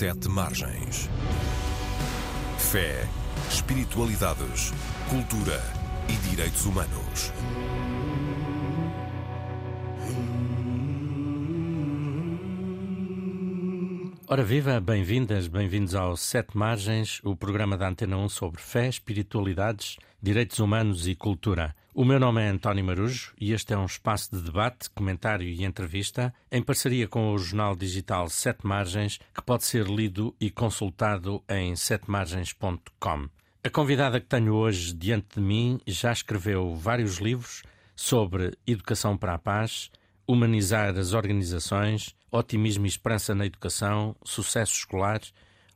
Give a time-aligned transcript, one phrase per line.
[0.00, 1.10] Sete Margens.
[2.56, 3.06] Fé,
[3.50, 4.72] espiritualidades,
[5.10, 5.62] cultura
[6.08, 7.30] e direitos humanos.
[14.32, 19.96] Ora viva, bem-vindas, bem-vindos ao Sete Margens, o programa da Antena 1 sobre fé, espiritualidades,
[20.22, 21.74] direitos humanos e cultura.
[21.92, 25.64] O meu nome é António Marujo e este é um espaço de debate, comentário e
[25.64, 31.42] entrevista em parceria com o jornal digital Sete Margens, que pode ser lido e consultado
[31.48, 33.28] em setemargens.com.
[33.64, 37.64] A convidada que tenho hoje diante de mim já escreveu vários livros
[37.96, 39.90] sobre educação para a paz,
[40.24, 45.20] humanizar as organizações, otimismo e esperança na educação, sucesso escolar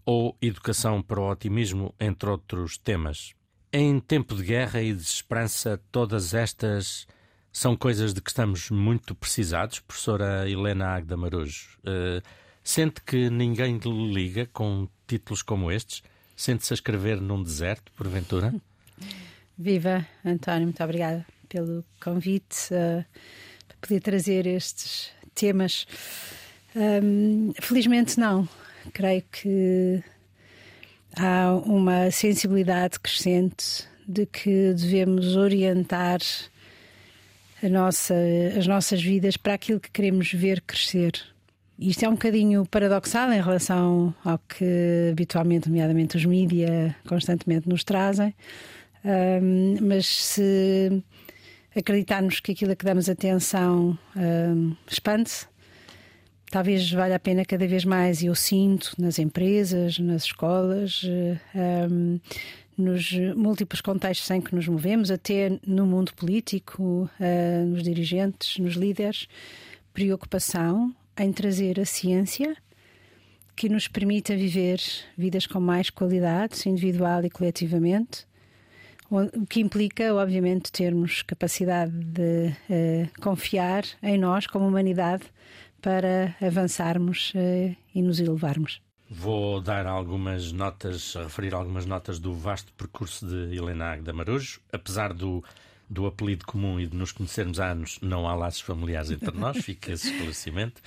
[0.04, 3.34] ou educação para o otimismo, entre outros temas.
[3.72, 7.06] Em tempo de guerra e de esperança, todas estas
[7.50, 11.78] são coisas de que estamos muito precisados, professora Helena Agda Marujo.
[11.80, 12.20] Uh,
[12.62, 16.02] sente que ninguém lhe liga com títulos como estes?
[16.36, 18.54] Sente-se a escrever num deserto, porventura?
[19.56, 23.04] Viva, António, muito obrigada pelo convite uh,
[23.68, 25.86] para poder trazer estes temas.
[26.76, 28.48] Um, felizmente não.
[28.92, 30.02] Creio que
[31.16, 36.18] há uma sensibilidade crescente de que devemos orientar
[37.62, 38.14] nossa,
[38.58, 41.12] as nossas vidas para aquilo que queremos ver crescer.
[41.78, 47.82] Isto é um bocadinho paradoxal em relação ao que habitualmente, nomeadamente os mídias, constantemente nos
[47.82, 48.34] trazem,
[49.04, 51.02] um, mas se
[51.74, 55.46] acreditarmos que aquilo a que damos atenção um, expande-se,
[56.54, 61.58] talvez valha a pena cada vez mais, e eu sinto nas empresas, nas escolas, um,
[61.58, 62.20] ehm,
[62.78, 68.74] nos múltiplos contextos em que nos movemos, até no mundo político, uh, nos dirigentes, nos
[68.74, 69.26] líderes,
[69.92, 72.56] preocupação em trazer a ciência
[73.56, 74.80] que nos permita viver
[75.18, 78.28] vidas com mais qualidade, individual e coletivamente,
[79.10, 85.24] o que implica, obviamente, termos capacidade de uh, confiar em nós como humanidade
[85.84, 88.80] para avançarmos uh, e nos elevarmos.
[89.10, 94.62] Vou dar algumas notas, referir algumas notas do vasto percurso de Helena Agda Marujo.
[94.72, 95.44] Apesar do,
[95.88, 99.58] do apelido comum e de nos conhecermos há anos, não há laços familiares entre nós,
[99.58, 100.80] fica esse esclarecimento.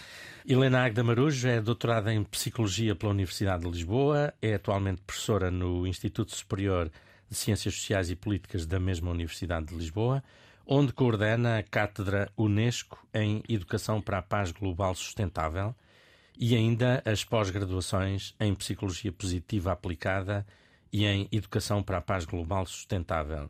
[0.47, 5.85] Helena Agda Marujo é doutorada em Psicologia pela Universidade de Lisboa, é atualmente professora no
[5.85, 6.91] Instituto Superior
[7.29, 10.23] de Ciências Sociais e Políticas da mesma Universidade de Lisboa
[10.67, 15.73] onde coordena a Cátedra Unesco em Educação para a Paz Global Sustentável
[16.37, 20.45] e ainda as pós-graduações em Psicologia Positiva Aplicada
[20.91, 23.49] e em Educação para a Paz Global Sustentável.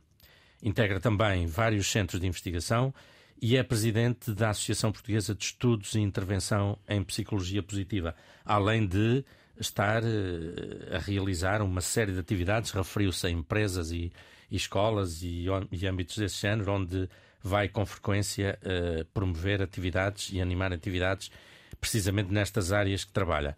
[0.62, 2.94] Integra também vários centros de investigação
[3.42, 9.26] e é presidente da Associação Portuguesa de Estudos e Intervenção em Psicologia Positiva, além de
[9.60, 14.12] estar uh, a realizar uma série de atividades, referiu-se a empresas e,
[14.50, 17.10] e escolas e, e, âmbitos desse género, onde
[17.42, 21.30] vai com frequência uh, promover atividades e animar atividades
[21.80, 23.58] precisamente nestas áreas que trabalha.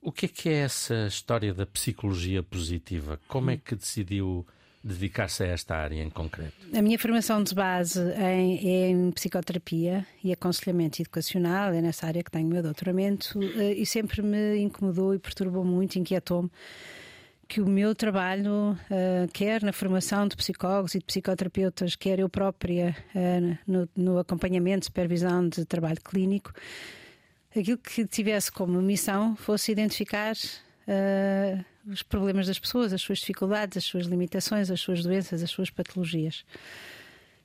[0.00, 3.18] O que é que é essa história da psicologia positiva?
[3.26, 4.46] Como é que decidiu
[4.84, 6.52] dedicar-se a esta área em concreto?
[6.76, 12.22] A minha formação de base em, é em psicoterapia e aconselhamento educacional, é nessa área
[12.22, 16.50] que tenho o meu doutoramento, eh, e sempre me incomodou e perturbou muito, inquietou-me
[17.54, 22.28] que o meu trabalho, uh, quer na formação de psicólogos e de psicoterapeutas, quer eu
[22.28, 26.52] própria uh, no, no, acompanhamento, supervisão de trabalho clínico,
[27.56, 33.76] aquilo que tivesse como missão fosse identificar uh, os problemas das pessoas, as suas dificuldades,
[33.76, 36.44] as suas limitações, as suas doenças, as suas patologias.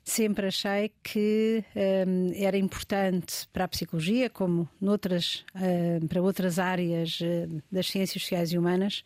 [0.02, 1.64] Sempre achei que
[2.08, 8.20] um, era importante para a psicologia, como noutras, uh, para outras áreas uh, das ciências
[8.20, 9.04] sociais e humanas,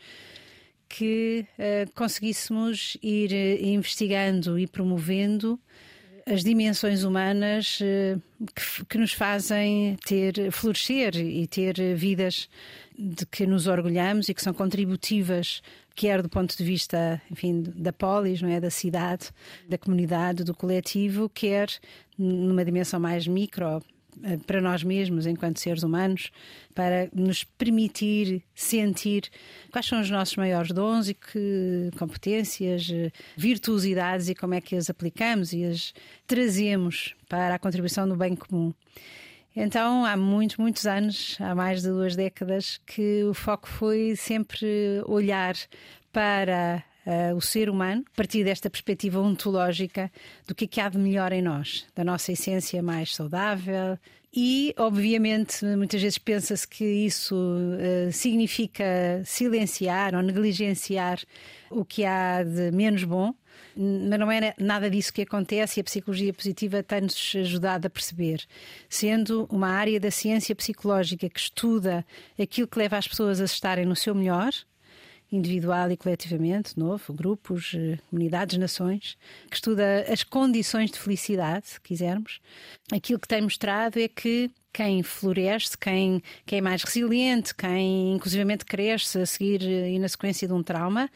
[0.89, 5.59] que uh, conseguíssemos ir uh, investigando e promovendo
[6.27, 8.21] as dimensões humanas uh,
[8.55, 12.49] que, que, nos fazem ter florescer e ter vidas
[12.99, 15.61] de que nos orgulhamos e que são contributivas
[15.95, 19.31] quer do ponto de vista, enfim, da polis, não é, da cidade,
[19.69, 21.69] da comunidade, do coletivo, quer
[22.19, 23.81] numa dimensão mais micro, eh,
[24.47, 26.31] para nós mesmos, enquanto seres humanos,
[26.75, 29.31] para nos permitir sentir
[29.71, 34.77] quais são os nossos maiores dons e que competências, eh, virtuosidades e como é que
[34.77, 35.93] as aplicamos e as
[36.27, 38.73] trazemos para a contribuição do bem comum.
[39.57, 44.67] Então, há muitos, muitos anos, há mais de duas décadas, que o foco foi sempre
[45.07, 45.55] olhar
[46.13, 50.11] para uh, o ser humano, a partir desta perspectiva ontológica
[50.47, 53.99] do que, é que há de melhor em nós, da nossa essência mais saudável
[54.37, 61.21] E, obviamente, muitas vezes pensa-se que isso uh, significa silenciar ou negligenciar
[61.71, 63.33] o que há de menos bom,
[63.77, 68.45] mas não é nada disso que acontece e a psicologia positiva tem-nos ajudado a perceber.
[68.89, 72.05] Sendo uma área da ciência psicológica que estuda
[72.37, 74.51] aquilo que leva as pessoas a estarem no seu melhor,
[75.31, 79.17] individual e coletivamente, novo, grupos, eh, comunidades, nações,
[79.51, 82.41] que estuda as condições de felicidade, se quisermos.
[82.93, 88.65] Aquilo que tem mostrado é que quem floresce, quem, quem é mais resiliente, quem inclusivamente
[88.65, 91.11] cresce a seguir eh, e na sequência de um trauma,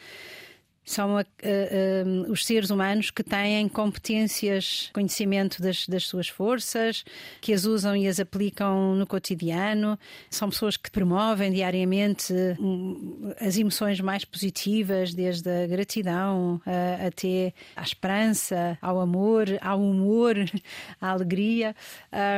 [0.91, 7.05] são a, a, a, os seres humanos que têm competências, conhecimento das, das, suas forças,
[7.41, 9.99] que as usam e as aplicam no cotidiano.
[10.31, 16.61] São pessoas que promovem diariamente hum, as emoções mais positivas, desde a gratidão
[17.07, 20.37] até à esperança, ao amor, ao humor,
[21.01, 21.75] à alegria.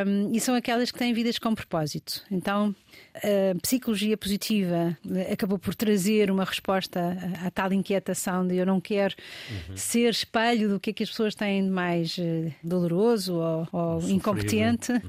[0.07, 2.23] Um, e são aquelas que têm vidas com propósito.
[2.31, 2.75] Então,
[3.15, 4.97] a psicologia positiva
[5.33, 9.15] acabou por trazer uma resposta à tal inquietação de eu não quero
[9.51, 9.77] uhum.
[9.77, 14.11] ser espelho do que é que as pessoas têm de mais eh, doloroso ou, ou
[14.11, 14.93] incompetente.
[14.93, 15.01] Uhum.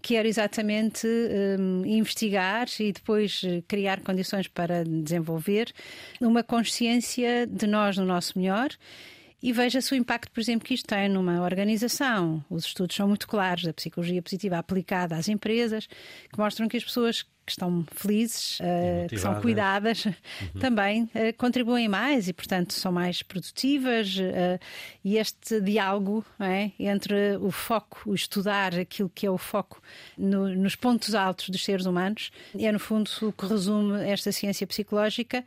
[0.00, 1.06] Quero exatamente
[1.58, 5.72] um, investigar e depois eh, criar condições para desenvolver
[6.20, 8.68] uma consciência de nós no nosso melhor
[9.42, 12.44] e veja-se o impacto, por exemplo, que isto tem numa organização.
[12.50, 16.84] Os estudos são muito claros da psicologia positiva aplicada às empresas, que mostram que as
[16.84, 20.12] pessoas que estão felizes, uh, que são cuidadas, uhum.
[20.60, 21.08] também uh,
[21.38, 24.16] contribuem mais e, portanto, são mais produtivas.
[24.16, 24.60] Uh,
[25.02, 29.80] e este diálogo é, entre o foco, o estudar aquilo que é o foco
[30.16, 34.66] no, nos pontos altos dos seres humanos, é, no fundo, o que resume esta ciência
[34.66, 35.42] psicológica,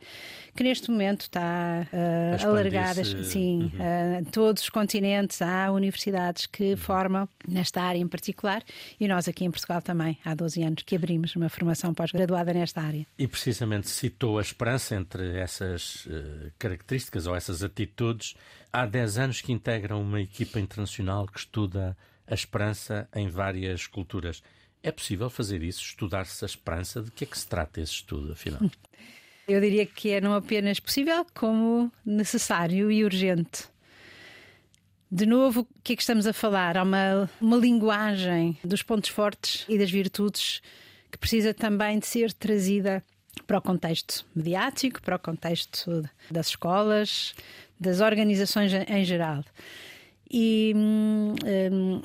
[0.56, 4.24] que neste momento está uh, alargada sim, uhum.
[4.24, 5.40] todos os continentes.
[5.40, 6.76] Há universidades que uhum.
[6.76, 8.62] formam nesta área em particular
[8.98, 12.52] e nós aqui em Portugal também, há 12 anos, que abrimos uma formação formação pós-graduada
[12.52, 13.06] nesta área.
[13.18, 18.34] E precisamente citou a esperança entre essas uh, características ou essas atitudes.
[18.72, 21.96] Há 10 anos que integram uma equipa internacional que estuda
[22.26, 24.42] a esperança em várias culturas.
[24.82, 25.82] É possível fazer isso?
[25.82, 27.02] Estudar-se a esperança?
[27.02, 28.60] De que é que se trata esse estudo, afinal?
[29.46, 33.64] Eu diria que é não apenas possível, como necessário e urgente.
[35.10, 36.78] De novo, o que é que estamos a falar?
[36.78, 40.62] Há uma, uma linguagem dos pontos fortes e das virtudes
[41.12, 43.04] que precisa também de ser trazida
[43.46, 47.34] para o contexto mediático, para o contexto das escolas,
[47.78, 49.44] das organizações em geral.
[50.30, 51.34] E hum,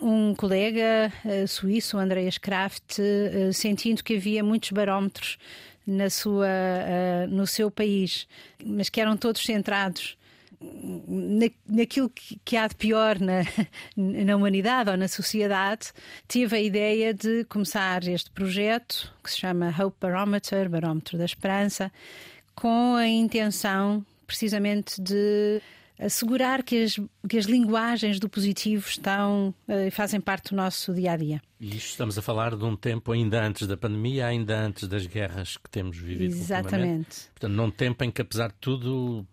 [0.01, 5.37] um, colega uh, suíço, Andreas Kraft, uh, sentindo que havia muitos barómetros
[5.85, 8.27] na sua, uh, no seu país,
[8.65, 10.17] mas que eram todos centrados
[10.59, 13.41] na, naquilo que, que, há de pior na,
[13.95, 15.91] na humanidade ou na sociedade,
[16.27, 21.91] tive a ideia de começar este projeto que se chama Hope Barometer Barómetro da Esperança
[22.55, 25.61] com a intenção precisamente de
[25.99, 30.93] assegurar que as, que as linguagens do positivo estão e uh, fazem parte do nosso
[30.93, 31.41] dia a dia.
[31.59, 35.07] E isto estamos a falar de um tempo ainda antes da pandemia, ainda antes das
[35.07, 36.35] guerras que temos vivido.
[36.35, 37.29] Exatamente.
[37.31, 39.25] Portanto, num tempo em que, apesar de tudo,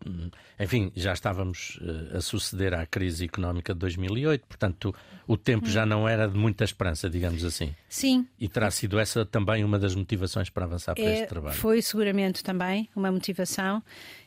[0.58, 4.94] enfim, já estávamos uh, a suceder à crise económica de 2008, portanto,
[5.26, 5.70] o tempo hum.
[5.70, 7.74] já não era de muita esperança, digamos assim.
[7.90, 8.26] Sim.
[8.40, 11.56] E terá sido essa também uma das motivações para avançar para é, este trabalho.
[11.56, 13.82] Foi seguramente também uma motivação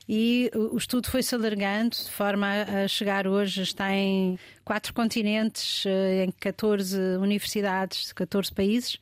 [0.07, 6.25] e o estudo foi-se alargando de forma a chegar hoje, está em quatro continentes, eh,
[6.25, 8.99] em 14 universidades de 14 países.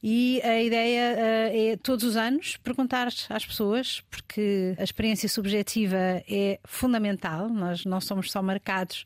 [0.00, 5.96] E a ideia uh, é todos os anos perguntar às pessoas, porque a experiência subjetiva
[6.30, 9.04] é fundamental, nós não somos só marcados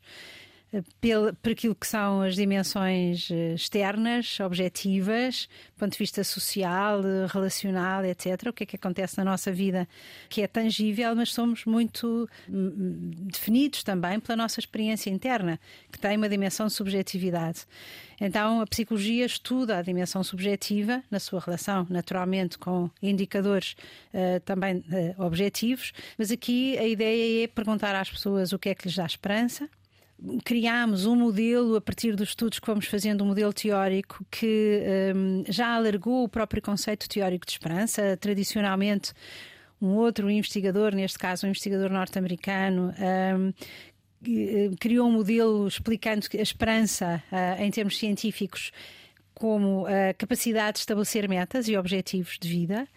[1.01, 7.01] pelo, por aquilo que são as dimensões eh, externas, objetivas, do ponto de vista social,
[7.27, 8.47] relacional, etc.
[8.47, 9.87] O que é que acontece na nossa vida
[10.29, 15.59] que é tangível, mas somos muito hum, hum, definidos também pela nossa experiência interna,
[15.91, 17.65] que tem uma dimensão de subjetividade.
[18.19, 23.75] Então, a psicologia estuda a dimensão subjetiva na sua relação, naturalmente, com indicadores
[24.13, 28.75] uh, também uh, objetivos, mas aqui a ideia é perguntar às pessoas o que é
[28.75, 29.67] que lhes dá esperança
[30.43, 34.81] criámos um modelo a partir dos estudos que fomos fazendo, um modelo teórico que
[35.15, 38.17] um, já alargou o próprio conceito teórico de esperança.
[38.17, 39.13] Tradicionalmente,
[39.81, 43.53] um outro investigador, neste caso um investigador norte-americano, um,
[44.27, 48.71] eh, criou um modelo explicando a esperança uh, em termos científicos
[49.33, 52.87] como a capacidade de estabelecer metas e objetivos de vida.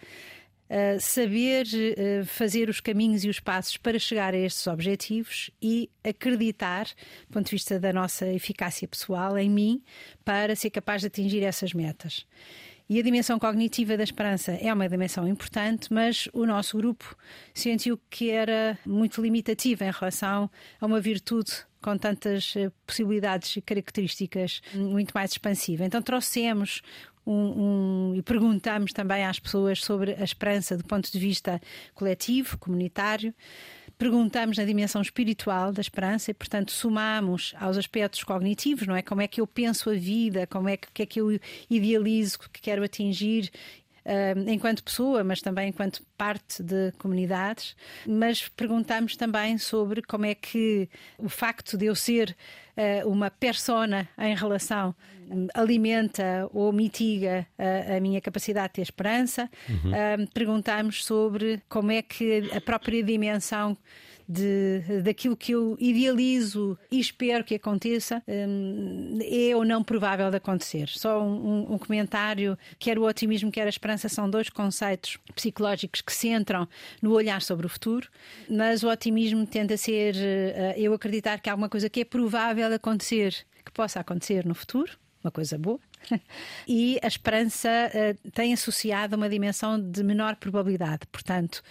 [0.99, 6.87] Saber uh, fazer os caminhos e os passos para chegar a estes objetivos e acreditar,
[7.29, 9.83] do ponto de vista da nossa eficácia pessoal, em mim,
[10.25, 12.27] para ser capaz de atingir essas metas.
[12.89, 17.17] E a dimensão cognitiva da esperança é uma dimensão importante, mas o nosso grupo
[17.55, 23.61] sentiu que era muito limitativa em relação a uma virtude com tantas eh, possibilidades e
[23.63, 25.85] características muito mais expansiva.
[25.85, 26.83] Então trouxemos
[27.27, 31.61] um, um, e perguntamos também às pessoas sobre a esperança do ponto de vista
[31.95, 33.35] coletivo, comunitário.
[33.97, 39.03] Perguntamos na dimensão espiritual da esperança e, portanto, somamos aos aspectos cognitivos, não é?
[39.03, 41.39] Como é que eu penso a vida, como é que, que é que eu
[41.71, 43.51] idealizo, que quero atingir
[44.05, 47.77] uh, enquanto pessoa, mas também enquanto parte de comunidades.
[48.07, 52.37] Mas perguntamos também sobre como é que o facto de eu ser
[52.77, 54.95] uh, uma persona em relação
[55.31, 59.51] um, alimenta ou mitiga a, a, minha capacidade de ter esperança.
[59.69, 59.91] Uhum.
[59.91, 63.77] Uh, perguntamos sobre como é que a própria dimensão
[64.29, 70.37] de, daquilo que eu idealizo e espero que aconteça hum, é ou não provável de
[70.37, 70.89] acontecer.
[70.89, 76.13] Só um, um, comentário: quer o otimismo, quer a esperança são dois conceitos psicológicos que
[76.13, 76.69] se entram
[77.03, 78.09] no olhar sobre o futuro,
[78.49, 82.05] mas o otimismo tende a ser uh, eu acreditar que há alguma coisa que é
[82.05, 85.81] provável de acontecer, que possa acontecer no futuro, uma coisa boa.
[86.69, 91.07] e a esperança uh, tem associado uma dimensão de menor probabilidade.
[91.11, 91.63] Portanto,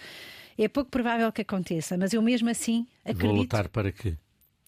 [0.62, 3.26] é pouco provável que aconteça, mas eu mesmo assim acredito.
[3.26, 4.16] Vou lutar para que.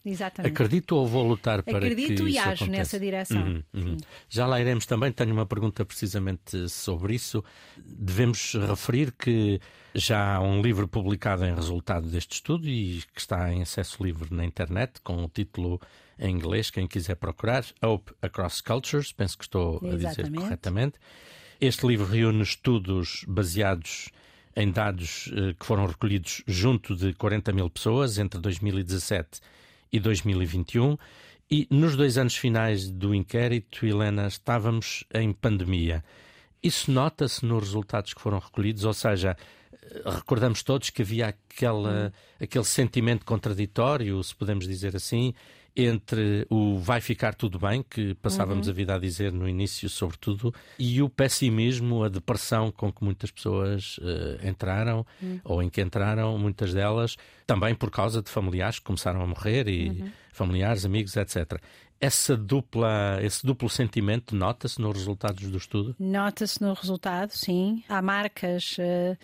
[0.04, 0.52] Exatamente.
[0.52, 3.42] Acredito ou vou lutar para Acredito que Acredito e ajo nessa direção.
[3.42, 3.96] Uhum, uhum.
[4.28, 5.10] Já lá iremos também.
[5.10, 7.42] Tenho uma pergunta precisamente sobre isso.
[7.76, 9.60] Devemos referir que
[9.96, 14.32] já há um livro publicado em resultado deste estudo e que está em acesso livre
[14.32, 15.80] na internet com o título
[16.18, 19.12] em inglês, quem quiser procurar, Hope Across Cultures.
[19.12, 20.06] Penso que estou Exatamente.
[20.06, 20.98] a dizer corretamente.
[21.60, 24.10] Este livro reúne estudos baseados
[24.56, 29.40] em dados eh, que foram recolhidos junto de 40 mil pessoas entre 2017
[29.92, 30.96] e 2021.
[31.50, 36.02] E nos dois anos finais do inquérito, Helena, estávamos em pandemia.
[36.62, 39.36] Isso nota-se nos resultados que foram recolhidos, ou seja,
[39.72, 45.34] eh, recordamos todos que havia aquela, aquele sentimento contraditório, se podemos dizer assim,
[45.76, 48.72] entre o vai ficar tudo bem, que passávamos uhum.
[48.72, 53.30] a vida a dizer no início, sobretudo, e o pessimismo, a depressão com que muitas
[53.30, 55.40] pessoas uh, entraram, uhum.
[55.44, 57.16] ou em que entraram, muitas delas,
[57.46, 60.10] também por causa de familiares que começaram a morrer, e uhum.
[60.32, 61.60] familiares, amigos, etc.
[62.00, 65.94] Essa dupla, esse duplo sentimento nota-se nos resultados do estudo?
[65.98, 67.82] Nota-se no resultado, sim.
[67.88, 69.16] Há marcas uh,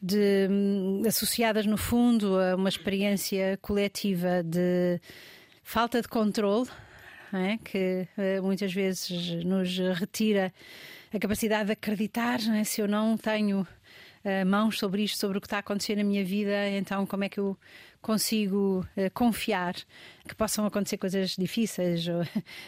[0.00, 5.00] de, um, associadas, no fundo, a uma experiência coletiva de
[5.66, 6.68] falta de controle,
[7.32, 7.58] é?
[7.58, 10.54] que uh, muitas vezes nos retira
[11.12, 12.38] a capacidade de acreditar.
[12.54, 12.62] É?
[12.62, 16.04] Se eu não tenho uh, mãos sobre isto, sobre o que está a acontecer na
[16.04, 17.58] minha vida, então como é que eu
[18.00, 19.74] consigo uh, confiar
[20.26, 22.06] que possam acontecer coisas difíceis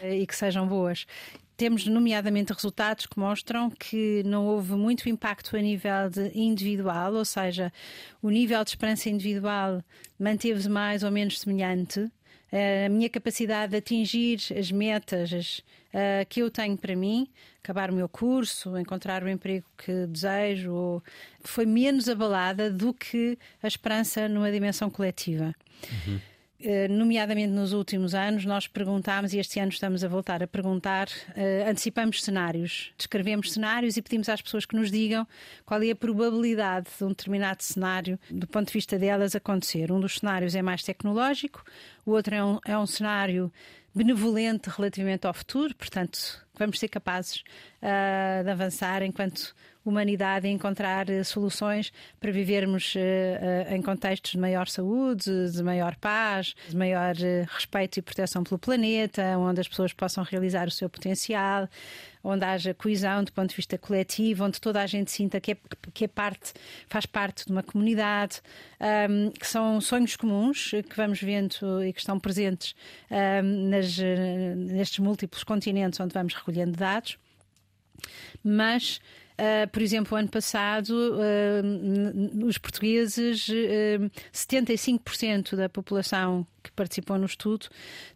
[0.03, 1.07] e que sejam boas?
[1.55, 7.71] Temos, nomeadamente, resultados que mostram que não houve muito impacto a nível individual, ou seja,
[8.21, 9.83] o nível de esperança individual
[10.17, 12.09] manteve-se mais ou menos semelhante,
[12.51, 17.27] a minha capacidade de atingir as metas as, uh, que eu tenho para mim,
[17.63, 21.01] acabar o meu curso, encontrar o emprego que desejo,
[21.41, 25.53] foi menos abalada do que a esperança numa dimensão coletiva.
[26.07, 26.19] Uhum.
[26.61, 31.07] Eh, nomeadamente nos últimos anos, nós perguntámos, e este ano estamos a voltar a perguntar,
[31.29, 35.25] uh, antecipamos cenários, descrevemos cenários e pedimos às pessoas que nos digam
[35.65, 39.89] qual é a probabilidade de um determinado cenário, do ponto de vista delas, acontecer.
[39.89, 41.63] Um dos cenários é mais tecnológico,
[42.05, 43.49] o outro é um, é um cenário
[43.95, 47.41] benevolente relativamente ao futuro, portanto, vamos ser capazes
[47.81, 49.55] uh, de avançar enquanto
[49.85, 55.95] humanidade e encontrar uh, soluções para vivermos uh, em contextos de maior saúde, de maior
[55.95, 57.15] paz, de maior
[57.47, 61.67] respeito e proteção pelo planeta, onde as pessoas possam realizar o seu potencial,
[62.23, 65.57] onde haja coesão do ponto de vista coletivo, onde toda a gente sinta que é,
[65.93, 66.53] que é parte,
[66.87, 68.41] faz parte de uma comunidade,
[69.09, 72.75] um, que são sonhos comuns que vamos vendo e que estão presentes
[73.09, 77.17] um, nas, nestes múltiplos continentes onde vamos recolhendo dados.
[78.43, 78.99] Mas
[79.39, 87.25] Uh, por exemplo, ano passado, uh, os portugueses, uh, 75% da população que participou no
[87.25, 87.67] estudo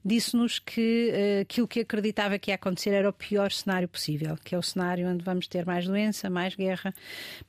[0.04, 4.58] disse-nos que aquilo que acreditava que ia acontecer era o pior cenário possível, que é
[4.58, 6.94] o cenário onde vamos ter mais doença, mais guerra,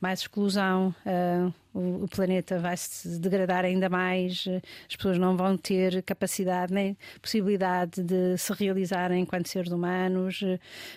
[0.00, 0.95] mais exclusão,
[1.75, 4.45] o, o planeta vai se degradar ainda mais,
[4.88, 10.45] as pessoas não vão ter capacidade nem possibilidade de se realizarem enquanto seres humanos,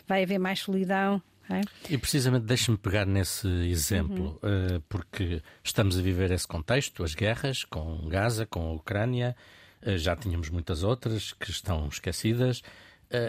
[0.08, 1.62] vai haver mais solidão É?
[1.89, 4.82] E precisamente deixe-me pegar nesse exemplo, uhum.
[4.89, 9.36] porque estamos a viver esse contexto, as guerras com Gaza, com a Ucrânia,
[9.96, 12.62] já tínhamos muitas outras que estão esquecidas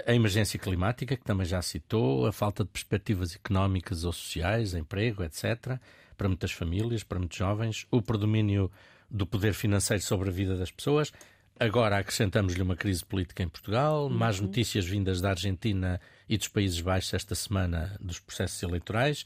[0.07, 5.23] a emergência climática, que também já citou, a falta de perspectivas económicas ou sociais, emprego,
[5.23, 5.79] etc.,
[6.17, 8.71] para muitas famílias, para muitos jovens, o predomínio
[9.09, 11.13] do poder financeiro sobre a vida das pessoas.
[11.61, 14.11] Agora acrescentamos-lhe uma crise política em Portugal, uhum.
[14.11, 19.25] más notícias vindas da Argentina e dos Países Baixos esta semana dos processos eleitorais.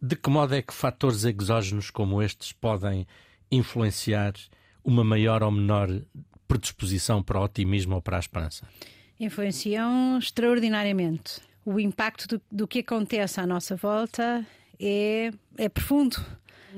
[0.00, 3.06] De que modo é que fatores exógenos como estes podem
[3.50, 4.34] influenciar
[4.84, 5.88] uma maior ou menor
[6.46, 8.66] predisposição para o otimismo ou para a esperança?
[9.20, 11.40] influenciam extraordinariamente.
[11.64, 14.44] O impacto do, do que acontece à nossa volta
[14.80, 16.16] é, é profundo.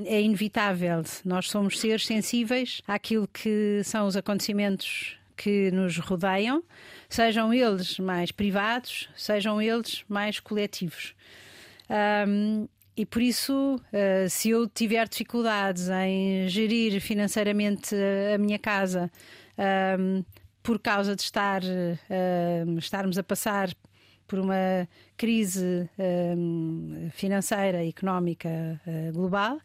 [0.05, 1.03] É inevitável.
[1.25, 6.63] Nós somos seres sensíveis àquilo que são os acontecimentos que nos rodeiam,
[7.09, 11.15] sejam eles mais privados, sejam eles mais coletivos.
[12.27, 17.95] Um, e por isso, uh, se eu tiver dificuldades em gerir financeiramente
[18.35, 19.11] a minha casa,
[19.99, 20.23] um,
[20.63, 23.71] por causa de estar, uh, estarmos a passar
[24.33, 28.49] por uma crise uh, financeira e económica
[28.87, 29.61] uh, global,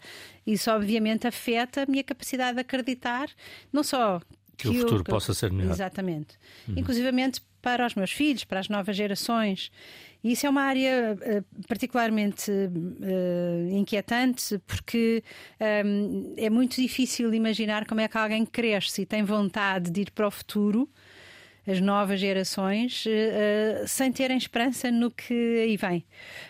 [0.46, 3.30] isso obviamente afeta a minha capacidade de acreditar,
[3.72, 4.20] não só
[4.58, 5.72] que, que o futuro eu, possa ser melhor.
[5.72, 6.36] Exatamente.
[6.68, 6.80] Uhum.
[6.80, 9.72] Inclusivamente para os meus filhos, para as novas gerações.
[10.22, 15.24] E isso é uma área uh, particularmente uh, inquietante porque
[15.86, 20.12] um, é muito difícil imaginar como é que alguém cresce e tem vontade de ir
[20.12, 20.90] para o futuro
[21.68, 26.06] as novas gerações, uh, sem terem esperança no que aí vem.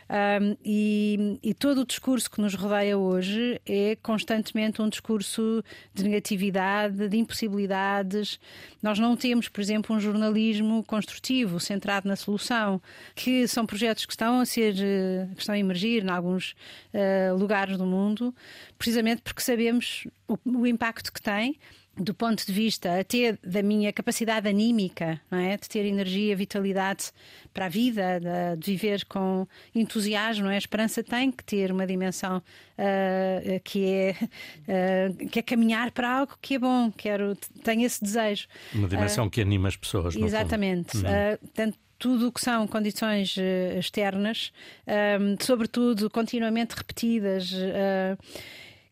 [0.10, 5.62] Um, e, e, todo o discurso que nos rodeia hoje é constantemente um discurso
[5.94, 8.40] de negatividade, de impossibilidades.
[8.82, 12.82] Nós não temos, por exemplo, um jornalismo construtivo, centrado na solução,
[13.16, 16.56] que são projetos que estão a ser, eh, que estão a emergir em alguns
[16.94, 18.34] uh, lugares do mundo,
[18.78, 21.58] precisamente porque sabemos o, o impacto que têm
[21.98, 25.58] do ponto de vista até da minha capacidade anímica, não é?
[25.58, 27.12] de ter energia, vitalidade
[27.54, 30.56] para a vida, de, de viver com entusiasmo, não é?
[30.56, 36.20] a esperança tem que ter uma dimensão uh, que, é, uh, que é caminhar para
[36.20, 38.48] algo que é bom, quero, tenho esse desejo.
[38.74, 40.16] Uma dimensão uh, que anima as pessoas.
[40.16, 40.98] Exatamente.
[40.98, 41.74] Uhum.
[41.98, 43.36] tudo o que são condições
[43.76, 44.54] externas,
[45.40, 47.52] sobretudo continuamente repetidas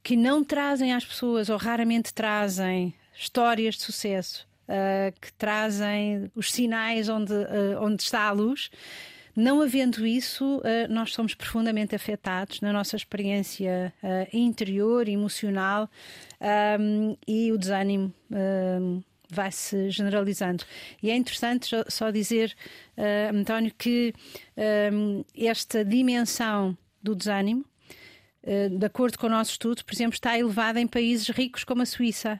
[0.05, 6.51] que não trazem às pessoas, ou raramente trazem, histórias de sucesso, uh, que trazem os
[6.51, 8.69] sinais onde, uh, onde está a luz.
[9.35, 13.91] Não havendo isso, uh, nós somos profundamente afetados na nossa experiência
[14.31, 15.89] interior, emocional
[17.27, 18.13] e o desânimo
[19.27, 20.63] vai se generalizando.
[21.01, 22.55] E é interessante só dizer,
[23.33, 24.13] António, que
[25.35, 27.65] esta dimensão do desânimo
[28.77, 31.85] de acordo com o nosso estudo, por exemplo, está elevada em países ricos como a
[31.85, 32.39] Suíça.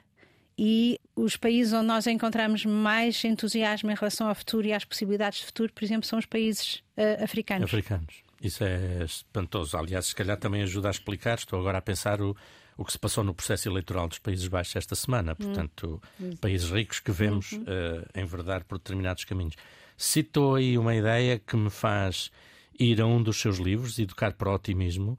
[0.57, 5.39] E os países onde nós encontramos mais entusiasmo em relação ao futuro e às possibilidades
[5.39, 7.65] de futuro, por exemplo, são os países uh, africanos.
[7.65, 8.23] Africanos.
[8.41, 9.75] Isso é espantoso.
[9.75, 11.37] Aliás, se calhar também ajuda a explicar.
[11.37, 12.35] Estou agora a pensar o,
[12.77, 15.33] o que se passou no processo eleitoral dos Países Baixos esta semana.
[15.33, 15.35] Hum.
[15.35, 16.35] Portanto, hum.
[16.37, 17.63] países ricos que vemos uhum.
[17.63, 19.55] uh, enverdar por determinados caminhos.
[19.97, 22.31] Citou aí uma ideia que me faz
[22.79, 25.17] ir a um dos seus livros, Educar para o Otimismo,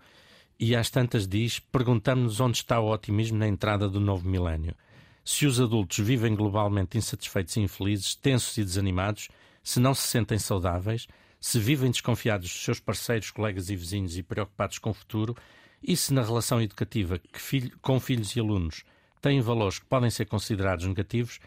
[0.58, 4.74] e às tantas diz: perguntamos-nos onde está o otimismo na entrada do novo milénio.
[5.24, 9.28] Se os adultos vivem globalmente insatisfeitos e infelizes, tensos e desanimados,
[9.62, 11.08] se não se sentem saudáveis,
[11.40, 15.36] se vivem desconfiados dos seus parceiros, colegas e vizinhos e preocupados com o futuro,
[15.82, 18.84] e se na relação educativa filho, com filhos e alunos
[19.20, 21.40] têm valores que podem ser considerados negativos,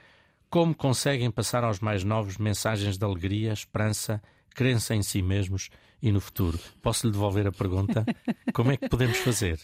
[0.50, 4.22] como conseguem passar aos mais novos mensagens de alegria, esperança,
[4.56, 5.70] crença em si mesmos
[6.02, 6.60] e no futuro.
[6.82, 8.06] Posso lhe devolver a pergunta?
[8.54, 9.60] Como é que podemos fazer?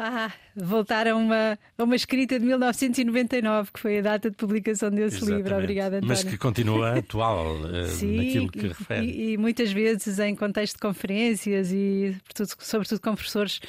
[0.00, 4.90] Ah, voltar a uma, a uma escrita de 1999, que foi a data de publicação
[4.90, 5.42] desse Exatamente.
[5.42, 5.58] livro.
[5.58, 6.08] Obrigada, António.
[6.08, 9.06] Mas que continua atual uh, Sim, naquilo que e, refere.
[9.06, 12.16] E, e, muitas vezes em contexto de conferências e,
[12.60, 13.60] sobretudo, com professores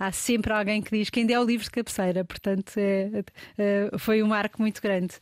[0.00, 3.22] há sempre alguém que diz quem der o livro de cabeceira, portanto é,
[3.58, 5.14] é, foi um marco muito grande.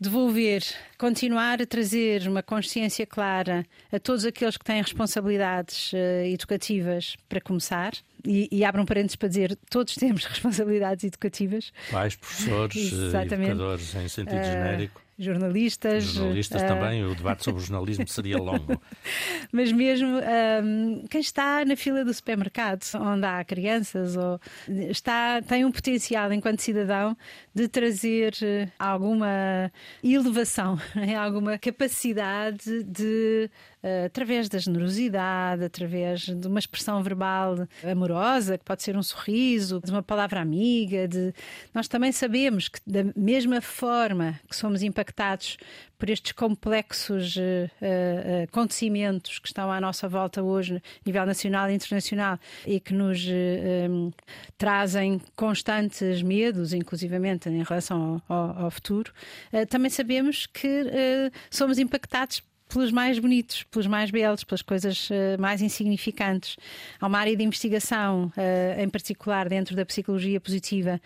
[0.00, 0.62] Devolver,
[0.98, 7.40] continuar a trazer uma consciência clara a todos aqueles que têm responsabilidades uh, educativas, para
[7.40, 7.92] começar,
[8.26, 11.72] e, e abro um parênteses para dizer todos temos responsabilidades educativas.
[11.90, 15.05] Pais, professores, educadores em sentido uh, genérico.
[15.18, 16.04] Jornalistas.
[16.04, 18.80] Jornalistas uh, também, o debate sobre o jornalismo seria longo.
[19.50, 24.40] Mas mesmo um, quem está na fila do supermercado, onde há crianças, ou
[24.90, 27.16] está, tem um potencial enquanto cidadão
[27.54, 28.32] de trazer
[28.78, 29.70] alguma
[30.02, 30.78] elevação,
[31.18, 33.50] alguma capacidade de
[33.86, 39.80] Uh, através da generosidade, através de uma expressão verbal amorosa, que pode ser um sorriso,
[39.84, 41.06] de uma palavra amiga.
[41.06, 41.32] De...
[41.72, 45.05] Nós também sabemos que, da mesma forma que somos impactados
[45.98, 51.70] por estes complexos uh, uh, acontecimentos que estão à nossa volta hoje, a nível nacional
[51.70, 54.10] e internacional, e que nos um,
[54.58, 59.12] trazem constantes medos, inclusivamente em relação ao, ao, futuro,
[59.68, 60.84] também sabemos que
[61.50, 66.56] somos impactados pelos mais bonitos, pelos mais belos, pelas coisas uh, mais insignificantes.
[67.00, 71.00] Há uma área de investigação, uh, em particular dentro da psicologia positiva,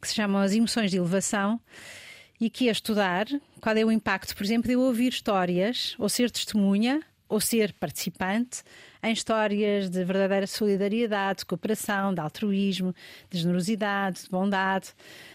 [0.00, 1.60] que se chama as emoções de elevação
[2.40, 3.26] e que é estudar
[3.60, 7.72] qual é o impacto, por exemplo, de eu ouvir histórias ou ser testemunha ou ser
[7.72, 8.62] participante
[9.02, 12.94] em histórias de verdadeira solidariedade, de cooperação, de altruísmo,
[13.30, 14.90] de generosidade, de bondade.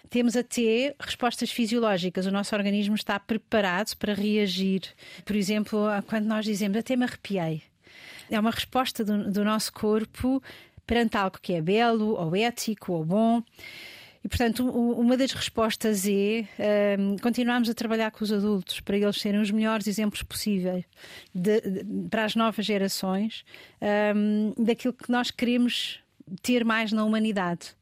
[0.10, 2.26] Temos até respostas fisiológicas.
[2.26, 4.84] O nosso organismo está preparado para reagir.
[5.26, 7.64] Por exemplo, quando nós dizemos até me arrepiei.
[8.30, 10.42] É uma resposta do, do nosso corpo
[10.86, 13.44] perante algo que é belo, ou ético, ou bom.
[14.24, 19.18] E, portanto, uma das respostas é um, continuarmos a trabalhar com os adultos para eles
[19.18, 20.86] serem os melhores exemplos possíveis
[21.34, 23.46] de, de, para as novas gerações
[24.16, 26.00] um, daquilo que nós queremos
[26.42, 27.76] ter mais na humanidade.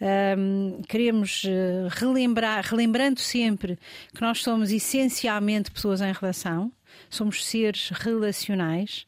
[0.00, 3.78] Um, queremos uh, relembrar, relembrando sempre
[4.14, 6.72] que nós somos essencialmente pessoas em relação,
[7.10, 9.06] somos seres relacionais.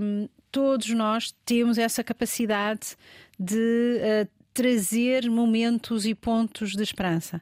[0.00, 2.96] Um, todos nós temos essa capacidade
[3.38, 7.40] de uh, trazer momentos e pontos de esperança.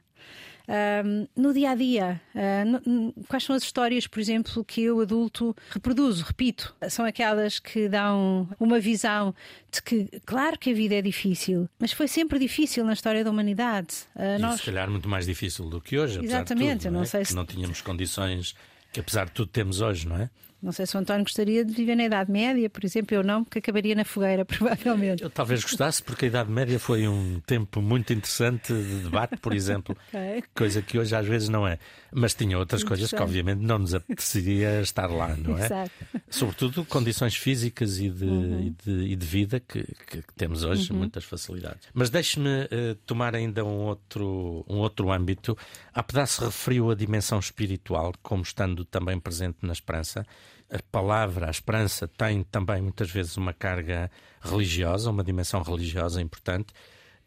[0.69, 5.01] Um, no dia a dia, uh, no, quais são as histórias, por exemplo, que eu,
[5.01, 6.73] adulto, reproduzo, repito?
[6.89, 9.35] São aquelas que dão uma visão
[9.69, 13.31] de que, claro que a vida é difícil, mas foi sempre difícil na história da
[13.31, 13.95] humanidade.
[14.15, 14.59] Uh, e nós...
[14.61, 17.01] se calhar muito mais difícil do que hoje, Exatamente, tudo, não, é?
[17.01, 17.35] não sei se.
[17.35, 18.55] Não tínhamos condições
[18.93, 20.29] que, apesar de tudo, temos hoje, não é?
[20.61, 23.45] Não sei se o António gostaria de viver na Idade Média, por exemplo, eu não,
[23.45, 25.23] porque acabaria na fogueira, provavelmente.
[25.23, 29.53] Eu talvez gostasse, porque a Idade Média foi um tempo muito interessante de debate, por
[29.53, 30.43] exemplo, okay.
[30.53, 31.79] coisa que hoje às vezes não é.
[32.11, 35.65] Mas tinha outras coisas que, obviamente, não nos apeteceria estar lá, não é?
[35.65, 35.91] Exato.
[36.29, 38.61] Sobretudo condições físicas e de, uhum.
[38.61, 40.97] e de, e de, vida que, que temos hoje, uhum.
[40.97, 41.87] muitas facilidades.
[41.93, 45.57] Mas deixe-me uh, tomar ainda um outro, um outro âmbito.
[45.93, 50.25] Há pedaço referiu a dimensão espiritual, como estando também presente na esperança
[50.71, 56.73] a palavra, a esperança, tem também muitas vezes uma carga religiosa, uma dimensão religiosa importante.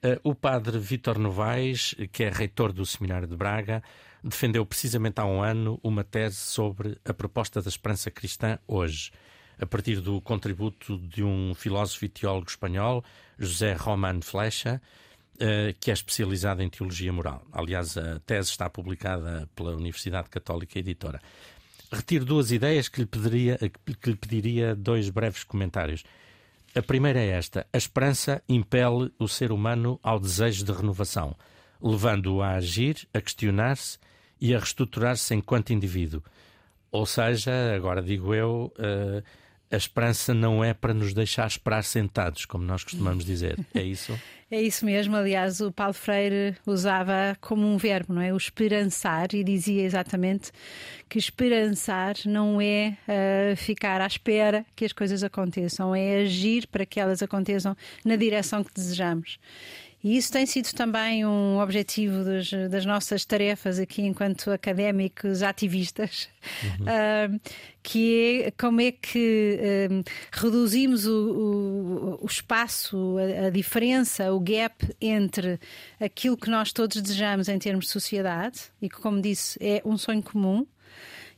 [0.02, 3.82] Eh, o padre Vítor Novaes, que é reitor do Seminário de Braga,
[4.22, 9.10] defendeu precisamente há um ano uma tese sobre a proposta da esperança cristã hoje,
[9.58, 13.04] a partir do contributo de um filósofo e teólogo espanhol,
[13.38, 14.80] José Román Flecha,
[15.40, 17.44] eh, que é especializado em teologia moral.
[17.52, 21.20] Aliás, a tese está publicada pela Universidade Católica Editora
[21.92, 26.04] retiro duas ideias que lhe, pediria, que lhe pediria dois breves comentários.
[26.74, 31.36] A primeira é esta: a esperança impele o ser humano ao desejo de renovação,
[31.80, 33.98] levando-o a agir, a questionar-se
[34.40, 36.22] e a reestruturar-se enquanto indivíduo.
[36.90, 39.22] Ou seja, agora digo eu, uh,
[39.70, 43.58] a esperança não é para nos deixar esperar sentados, como nós costumamos dizer.
[43.74, 44.18] É isso?
[44.54, 45.16] É isso mesmo.
[45.16, 48.34] Aliás, o Paulo Freire usava como um verbo, não é?
[48.34, 50.52] O esperançar, e dizia exatamente
[51.08, 56.84] que esperançar não é uh, ficar à espera que as coisas aconteçam, é agir para
[56.84, 59.38] que elas aconteçam na direção que desejamos.
[60.04, 66.28] E isso tem sido também um objetivo dos, das nossas tarefas aqui enquanto académicos ativistas,
[66.80, 66.86] uhum.
[66.86, 67.40] uh,
[67.84, 74.40] que é como é que uh, reduzimos o, o, o espaço, a, a, diferença, o
[74.40, 75.60] gap entre
[76.00, 79.96] aquilo que nós todos desejamos em termos de sociedade, e que, como disse, é um
[79.96, 80.66] sonho comum,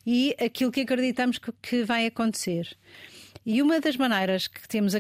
[0.07, 2.75] e aquilo que acreditamos que, que vai acontecer.
[3.47, 4.95] E uma das maneiras que temos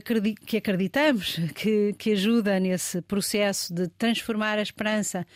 [0.46, 5.26] que acreditamos que, que ajuda nesse processo de transformar a esperança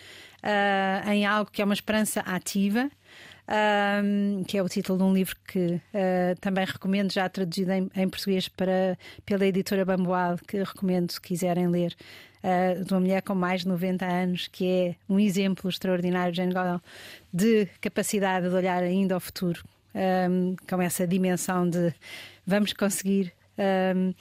[0.42, 2.90] uh, em algo que é uma esperança ativa,
[4.46, 8.08] que é o título de um livro que uh, também recomendo, já traduzido em, em,
[8.08, 11.96] português para, pela editora Bamboal, que recomendo se quiserem ler,
[12.44, 16.52] uh, de uma mulher com mais de 90 anos, que é um exemplo extraordinário, Jane
[16.52, 16.82] Goodall,
[17.32, 21.92] de capacidade de olhar ainda ao futuro, um, com essa dimensão de
[22.46, 23.32] vamos conseguir.
[23.58, 24.14] Um,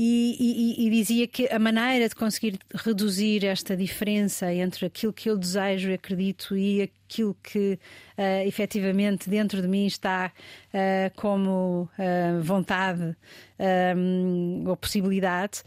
[0.00, 0.36] E,
[0.78, 5.36] e, e, dizia que a maneira de conseguir reduzir esta diferença entre aquilo que eu
[5.36, 7.76] desejo e acredito e aquilo que
[8.16, 10.30] uh, efetivamente dentro de mim está
[10.72, 13.16] uh, como uh, vontade
[13.96, 15.64] um, ou possibilidade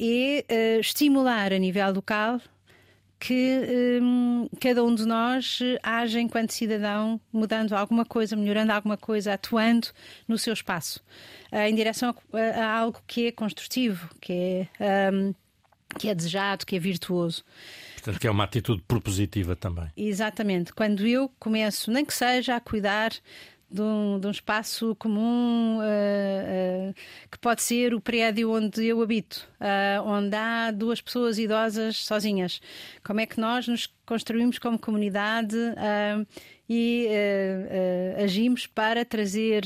[0.00, 2.40] é estimular a nível local
[3.24, 9.32] que um, cada um de nós age enquanto cidadão, mudando alguma coisa, melhorando alguma coisa,
[9.32, 9.88] atuando
[10.28, 11.02] no seu espaço,
[11.50, 15.34] uh, em direção a, a, algo que é construtivo, que é, um,
[15.98, 17.42] que é desejado, que é virtuoso.
[17.94, 19.90] Portanto, que é uma atitude propositiva também.
[19.96, 20.74] Exatamente.
[20.74, 23.10] Quando eu começo, nem que seja a cuidar
[23.74, 26.94] de um, de um espaço comum uh, uh,
[27.28, 32.60] que pode ser o prédio onde eu habito, uh, onde há duas pessoas idosas sozinhas.
[33.02, 35.56] Como é que nós nos construímos como comunidade
[36.68, 37.08] e
[38.22, 39.64] agimos para trazer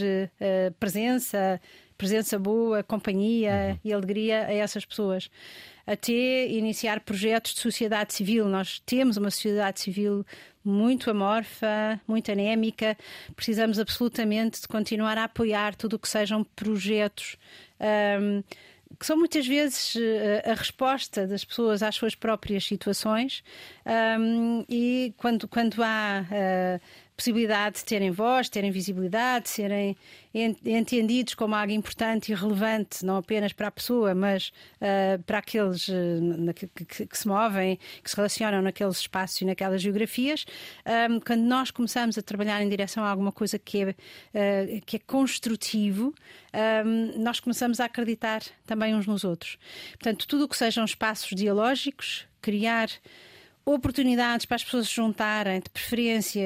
[0.79, 1.61] presença,
[1.97, 3.79] presença boa, companhia uhum.
[3.85, 5.29] e alegria a essas pessoas?
[5.89, 8.47] Até iniciar projetos de sociedade civil.
[8.47, 10.25] Nós temos uma sociedade civil
[10.63, 12.95] muito amorfa, muito anémica.
[13.35, 17.37] Precisamos absolutamente de continuar a apoiar tudo o que sejam projetos.
[18.21, 18.43] Um,
[18.99, 23.45] que são muitas vezes eh, a resposta das pessoas às suas próprias situações
[24.19, 26.81] um, e quando, quando há uh,
[27.19, 29.97] possibilidade de terem voz, terem visibilidade, serem
[30.33, 35.89] entendidos como algo importante e relevante, não apenas para a pessoa, mas uh, para aqueles
[35.89, 40.47] uh, que, que, que, se movem, que se relacionam naqueles espaços e naquelas geografias.
[41.11, 44.97] Um, quando nós começamos a trabalhar em direção a alguma coisa que é, uh, que
[44.97, 46.15] é construtivo,
[46.87, 49.59] um, nós começamos a acreditar também uns nos outros.
[49.91, 52.89] Portanto, tudo o que sejam espaços dialógicos, criar
[53.75, 56.43] oportunidades para as pessoas se juntarem, de preferência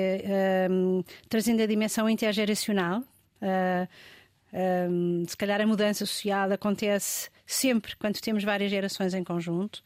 [0.70, 3.00] um, trazendo a dimensão intergeracional.
[3.40, 3.88] Uh,
[4.52, 9.82] um, se calhar a mudança social acontece sempre quando temos várias gerações em conjunto.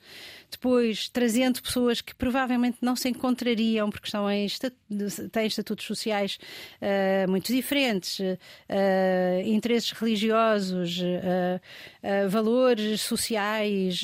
[0.50, 4.46] Depois, trazendo pessoas que provavelmente não se encontrariam porque estão em
[5.32, 6.38] têm estatutos sociais
[6.80, 8.34] uh, muito diferentes, uh,
[9.44, 14.02] interesses religiosos, uh, valores sociais,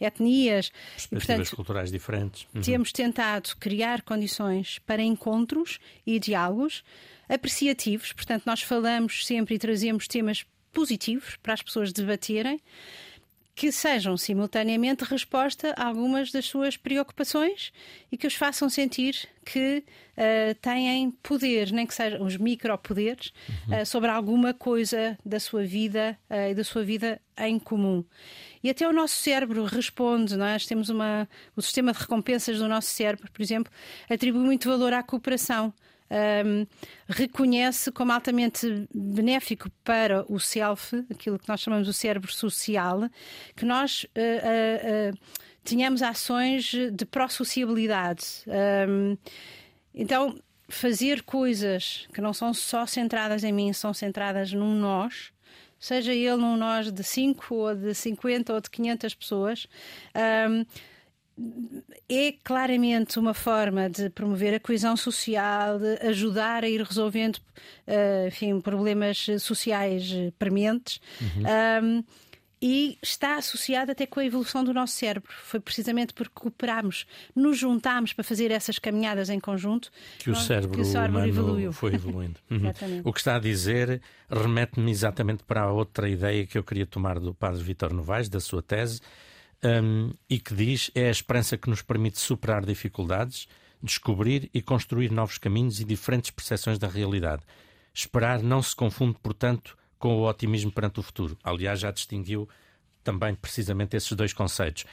[0.00, 0.70] etnias.
[0.70, 2.46] Perspectivas e, portanto, culturais diferentes.
[2.54, 2.60] Uhum.
[2.60, 6.82] Temos tentado criar condições para encontros e diálogos
[7.28, 12.60] apreciativos, portanto, nós falamos sempre e trazemos temas positivos para as pessoas debaterem
[13.58, 17.72] que sejam simultaneamente resposta a algumas das suas preocupações
[18.10, 19.82] e que os façam sentir que
[20.16, 23.32] uh, têm poder, nem que sejam os micropoderes,
[23.66, 23.82] uhum.
[23.82, 28.04] uh, sobre alguma coisa da sua vida uh, e da sua vida em comum.
[28.62, 30.68] E até o nosso cérebro responde, nós é?
[30.68, 33.72] temos uma, o sistema de recompensas do nosso cérebro, por exemplo,
[34.08, 35.74] atribui muito valor à cooperação
[36.10, 36.66] um,
[37.08, 43.08] reconhece como altamente benéfico para o self, aquilo que nós chamamos o cérebro social,
[43.54, 48.24] que nós uh, uh, ações de pró-sociabilidade.
[48.88, 49.16] Um,
[49.94, 55.32] então, fazer coisas que não são só centradas em mim, são centradas num nós,
[55.78, 59.66] seja ele num nós de 5 ou de 50 ou de 500 pessoas.
[60.50, 60.64] Um,
[62.08, 68.28] é claramente uma forma de promover a coesão social, de ajudar a ir resolvendo uh,
[68.28, 71.00] enfim, problemas sociais prementes.
[71.20, 71.44] Uhum.
[71.82, 72.04] Um,
[72.60, 75.30] e está associado até com a evolução do nosso cérebro.
[75.44, 80.72] Foi precisamente porque cooperámos, nos juntámos para fazer essas caminhadas em conjunto que o cérebro,
[80.72, 81.72] que o cérebro evoluiu.
[81.72, 82.38] foi evoluindo.
[82.50, 83.02] Uhum.
[83.04, 87.20] o que está a dizer remete-me exatamente para a outra ideia que eu queria tomar
[87.20, 89.00] do padre Vitor Novaes, da sua tese,
[89.64, 93.48] um, e que diz é a esperança que nos permite superar dificuldades,
[93.82, 97.42] descobrir e construir novos caminhos e diferentes percepções da realidade.
[97.92, 101.36] Esperar não se confunde, portanto, com o otimismo perante o futuro.
[101.42, 102.48] Aliás, já distinguiu
[103.02, 104.84] também precisamente esses dois conceitos.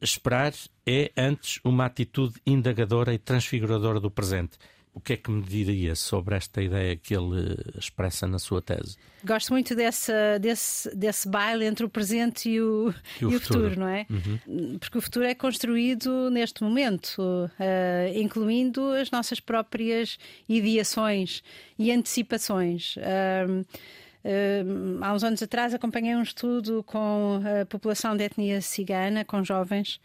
[0.00, 0.52] Esperar
[0.86, 4.58] é, antes, uma atitude indagadora e transfiguradora do presente
[4.94, 8.96] o que é que me diria sobre esta ideia que ele expressa na sua tese?
[9.24, 13.40] Gosto muito desse, desse, desse baile entre o presente e o, e o, e o
[13.40, 13.70] futuro.
[13.70, 13.80] futuro.
[13.80, 14.06] não é?
[14.10, 14.78] Uhum.
[14.78, 21.42] Porque o futuro é construído neste momento, uh, incluindo as nossas próprias ideações
[21.78, 22.96] e antecipações.
[22.96, 23.64] Uh,
[25.00, 30.00] há uns anos atrás acompanhei um estudo com a população de etnia cigana, com jovens,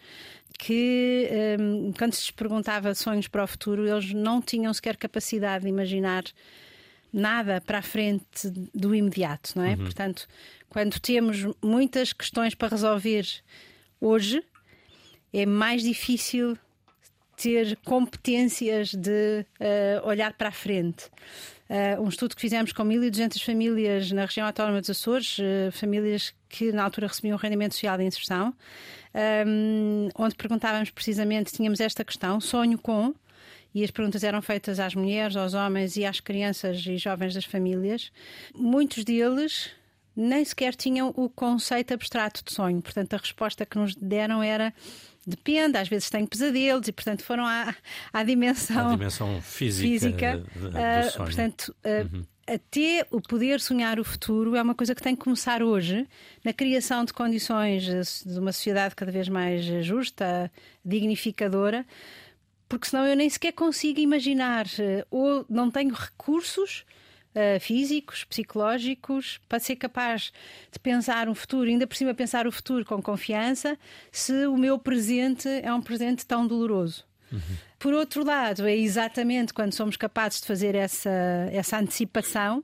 [0.57, 5.63] que um, quando se lhes perguntava sonhos para o futuro, eles não tinham sequer capacidade
[5.63, 6.23] de imaginar
[7.13, 9.71] nada para a frente do imediato, não é?
[9.71, 9.77] Uhum.
[9.77, 10.27] Portanto,
[10.69, 13.25] quando temos muitas questões para resolver
[14.01, 14.43] hoje,
[15.33, 16.57] é mais difícil
[17.35, 21.09] ter competências de uh, olhar para a frente.
[21.69, 26.33] Uh, um estudo que fizemos com 1.200 famílias na região autónoma dos Açores, uh, famílias
[26.49, 28.53] que na altura recebiam rendimento social de inserção,
[29.45, 33.13] um, onde perguntávamos precisamente, tínhamos esta questão: sonho com.
[33.75, 37.45] E as perguntas eram feitas às mulheres, aos homens e às crianças e jovens das
[37.45, 38.11] famílias.
[38.55, 39.69] Muitos deles
[40.17, 42.81] nem sequer tinham o conceito abstrato de sonho.
[42.81, 44.73] Portanto, a resposta que nos deram era
[45.25, 47.75] depende, às vezes tenho pesadelos e, portanto, foram à,
[48.11, 51.25] à dimensão, à dimensão física, física do uh, sonho.
[51.25, 52.25] Portanto, uh, uhum.
[52.47, 56.07] até o poder sonhar o futuro é uma coisa que tem que começar hoje
[56.43, 60.51] na criação de condições de uma sociedade cada vez mais justa,
[60.83, 61.85] dignificadora.
[62.67, 64.65] Porque senão eu nem sequer consigo imaginar,
[65.09, 66.85] ou não tenho recursos
[67.35, 70.31] uh, físicos, psicológicos, para ser capaz
[70.71, 73.77] de pensar um futuro, ainda por cima pensar o futuro com confiança,
[74.11, 77.05] se o meu presente é um presente tão doloroso.
[77.31, 77.39] Uhum.
[77.79, 81.11] Por outro lado, é exatamente quando somos capazes de fazer essa,
[81.51, 82.63] essa antecipação,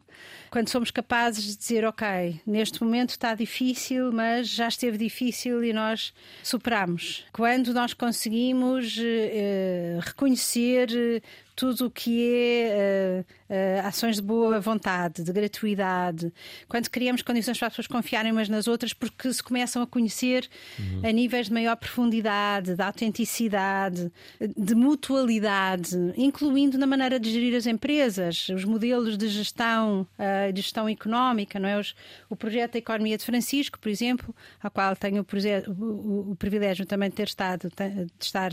[0.50, 5.72] quando somos capazes de dizer, ok, neste momento está difícil, mas já esteve difícil e
[5.72, 7.26] nós superamos.
[7.32, 11.22] Quando nós conseguimos eh, reconhecer
[11.56, 16.34] tudo o que é uh, uh, ações de boa vontade, de gratuidade,
[16.68, 20.48] quando criamos condições para as pessoas confiarem umas nas outras, porque se começam a conhecer
[20.80, 21.02] uhum.
[21.08, 27.68] a níveis de maior profundidade, de autenticidade, de mutualidade, incluindo na maneira de gerir as
[27.68, 31.80] empresas, os modelos de gestão, uh, de gestão económica, não é?
[31.80, 31.96] Os,
[32.30, 36.86] o projeto da Economia de Francisco, por exemplo, ao qual tenho o, o, o privilégio
[36.86, 38.52] também de ter estado, de estar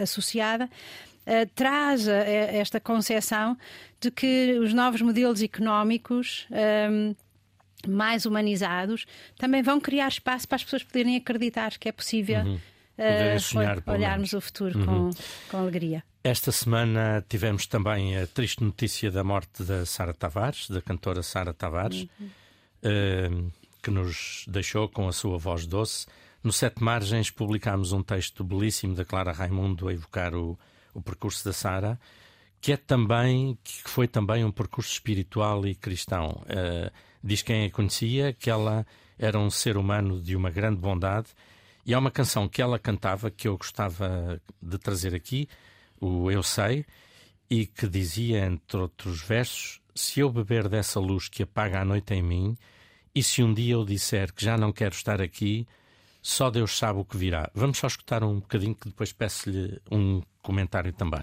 [0.00, 0.70] associada
[1.26, 3.56] uh, traz esta concepção
[4.00, 6.46] de que os novos modelos económicos.
[6.50, 7.16] Um, ehm,
[7.86, 9.06] mais humanizados,
[9.38, 12.54] também vão criar espaço para as pessoas poderem acreditar que é possível uhum.
[12.56, 14.86] uh, sonhar, olharmos o futuro uhum.
[14.86, 15.10] com,
[15.50, 16.02] com alegria.
[16.24, 21.54] Esta semana tivemos também a triste notícia da morte da Sara Tavares, da cantora Sara
[21.54, 22.26] Tavares, uhum.
[23.46, 26.06] uh, que nos deixou com a sua voz doce.
[26.42, 30.58] No Sete Margens publicámos um texto belíssimo da Clara Raimundo a evocar o,
[30.96, 32.00] o percurso da Sara,
[32.60, 36.42] que é também que foi também um percurso espiritual e cristão.
[36.44, 36.90] Uh,
[37.22, 38.86] diz quem a conhecia que ela
[39.18, 41.28] era um ser humano de uma grande bondade
[41.84, 45.48] e há uma canção que ela cantava que eu gostava de trazer aqui,
[46.00, 46.84] o Eu Sei,
[47.48, 52.12] e que dizia, entre outros versos, se eu beber dessa luz que apaga a noite
[52.12, 52.56] em mim,
[53.14, 55.66] e se um dia eu disser que já não quero estar aqui,
[56.26, 57.48] só Deus sabe o que virá.
[57.54, 61.22] Vamos só escutar um bocadinho que depois peço-lhe um comentário também.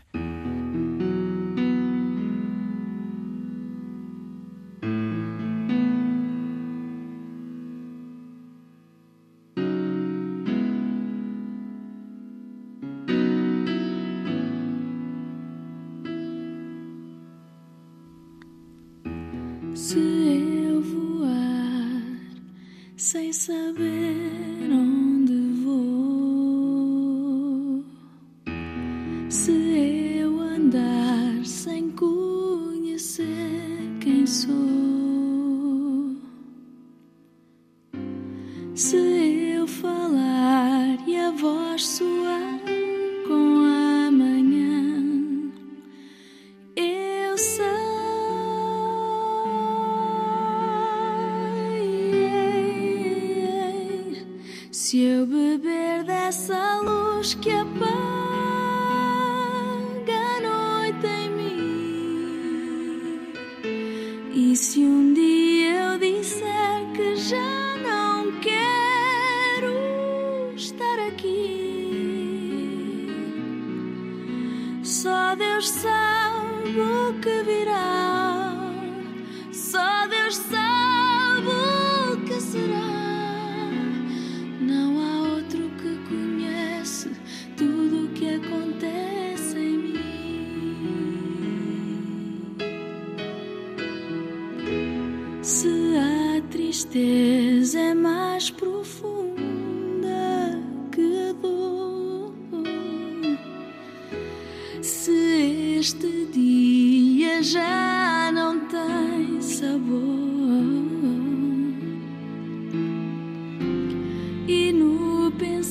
[38.75, 39.12] 稣。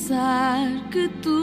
[0.03, 1.42] pensar que tu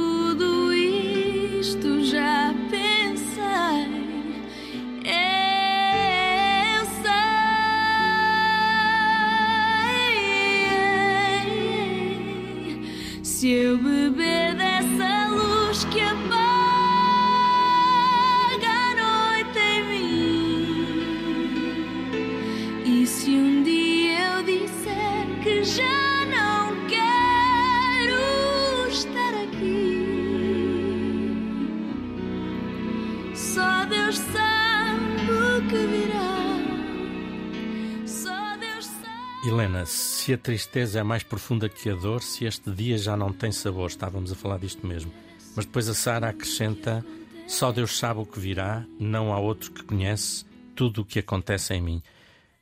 [39.80, 43.32] Helena, se a tristeza é mais profunda que a dor, se este dia já não
[43.32, 45.12] tem sabor, estávamos a falar disto mesmo.
[45.56, 47.06] Mas depois a Sara acrescenta:
[47.48, 51.73] só Deus sabe o que virá, não há outro que conhece tudo o que acontece
[51.73, 52.04] em mim.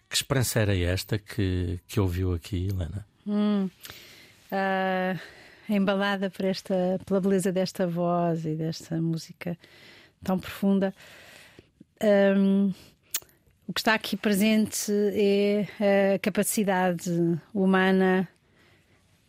[0.09, 3.05] Que esperança era esta que, que ouviu aqui, Helena?
[3.26, 3.70] Hum,
[4.51, 5.20] uh,
[5.70, 9.57] embalada por esta, pela beleza desta voz e desta música
[10.24, 10.93] tão profunda.
[12.01, 12.72] Um,
[13.68, 17.11] o que está aqui presente é a capacidade
[17.53, 18.28] humana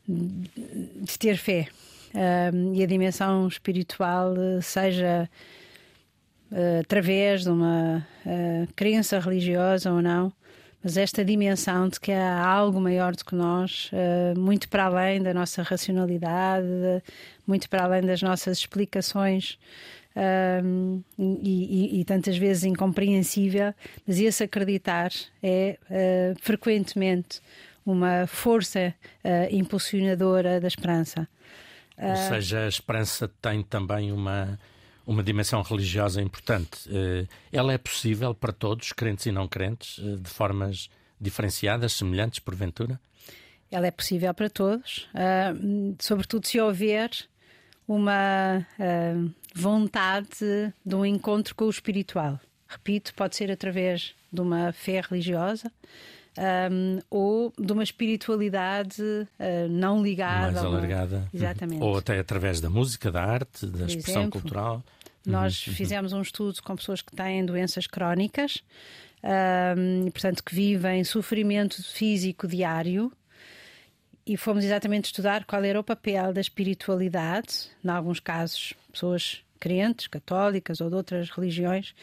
[0.06, 1.68] de ter fé
[2.14, 5.28] um, e a dimensão espiritual, seja
[6.50, 10.32] uh, através de uma uh, crença religiosa ou não,
[10.82, 15.20] mas esta dimensão de que há algo maior do que nós, uh, muito para além
[15.20, 16.66] da nossa racionalidade,
[17.46, 19.58] muito para além das nossas explicações.
[20.16, 23.72] Um, e, e, e, tantas vezes incompreensível,
[24.04, 27.40] mas esse acreditar é uh, frequentemente
[27.86, 28.92] uma força
[29.24, 31.28] uh, impulsionadora da esperança.
[32.00, 34.58] Ou seja, a esperança tem também uma,
[35.08, 36.86] uma dimensão religiosa importante.
[36.90, 42.40] Eh, ela é possível para todos, crentes e não crentes, eh, de formas diferenciadas, semelhantes,
[42.40, 43.00] porventura?
[43.70, 47.10] Ela é possível para todos, uh, sobretudo se houver
[47.86, 52.40] uma uh, vontade de um encontro com o espiritual.
[52.66, 55.72] Repito, pode ser através de uma fé religiosa,
[56.70, 60.52] um, ou de uma espiritualidade uh, não ligada.
[60.52, 61.16] Mais alargada.
[61.16, 61.28] Uma...
[61.32, 61.82] Exatamente.
[61.82, 64.84] Ou até através da música, da arte, da Por expressão exemplo, cultural.
[65.26, 65.74] Nós uhum.
[65.74, 68.62] fizemos um estudo com pessoas que têm doenças crónicas
[69.22, 73.12] um, portanto, que vivem sofrimento físico diário.
[74.26, 80.06] E fomos exatamente estudar qual era o papel da espiritualidade, em alguns casos, pessoas crentes,
[80.06, 81.94] católicas ou de outras religiões,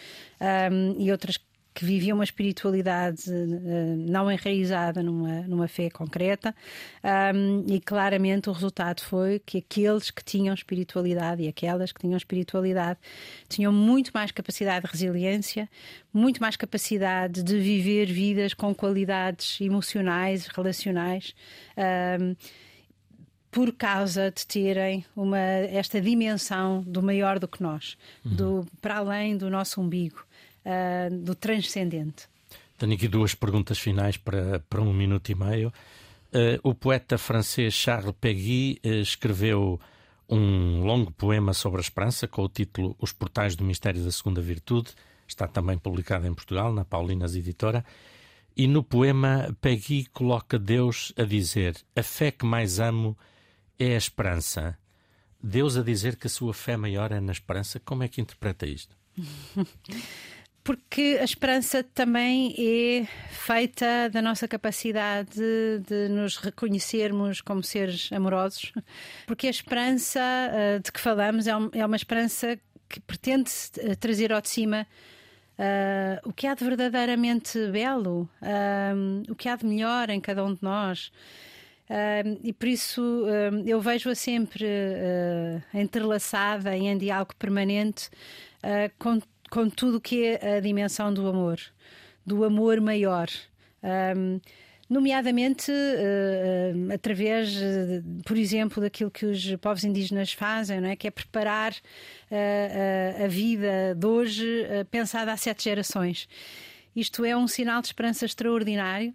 [0.72, 1.38] um, e outras
[1.76, 6.56] que vivia uma espiritualidade uh, não enraizada numa, numa fé concreta,
[7.36, 12.16] um, e claramente o resultado foi que aqueles que tinham espiritualidade e aquelas que tinham
[12.16, 12.98] espiritualidade
[13.50, 15.70] tinham muito mais capacidade de resiliência,
[16.14, 21.36] muito mais capacidade de viver vidas com qualidades emocionais, relacionais.
[21.78, 22.36] Um,
[23.56, 28.36] por causa de terem uma, esta dimensão do maior do que nós, uhum.
[28.36, 30.26] do, para além do nosso umbigo
[30.66, 32.28] uh, do transcendente.
[32.78, 35.70] Tenho aqui duas perguntas finais para, para um minuto e meio.
[36.34, 39.80] Uh, o poeta francês Charles Péguy uh, escreveu
[40.28, 44.42] um longo poema sobre a esperança com o título Os Portais do Mistério da Segunda
[44.42, 44.90] Virtude.
[45.26, 47.86] Está também publicado em Portugal, na Paulinas Editora.
[48.58, 53.18] E no poema, Peggy coloca Deus a dizer: A fé que mais amo
[53.80, 54.78] é a esperança.
[55.42, 57.80] Deus a dizer que a sua fé maior é na esperança.
[57.80, 58.96] Como é que interpreta isto?
[60.66, 65.40] porque a esperança também é feita da nossa capacidade
[65.88, 68.74] de, nos reconhecermos como seres amorosos,
[69.28, 72.60] porque a esperança uh, de que falamos é, é, uma esperança
[72.90, 74.88] que pretende eh, trazer ao de cima
[75.60, 80.44] uh, o que há de verdadeiramente belo, uh, o que há de melhor em cada
[80.44, 81.12] um de nós.
[82.44, 83.26] E por isso
[83.66, 84.66] eu vejo-a sempre
[85.74, 88.10] entrelaçada e em diálogo permanente
[88.98, 89.20] com
[89.50, 91.60] com tudo que é a dimensão do amor,
[92.26, 93.28] do amor maior.
[93.84, 94.40] Um,
[94.90, 100.96] nomeadamente uh, através, uh, por exemplo, daquilo que os povos indígenas fazem, não é?
[100.96, 106.28] que é preparar uh, a vida de hoje pensada há sete gerações.
[106.96, 109.14] Isto é um sinal de esperança extraordinário